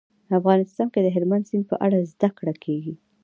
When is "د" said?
1.03-1.07